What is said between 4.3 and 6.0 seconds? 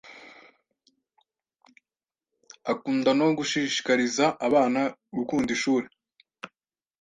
abana gukunda ishuri.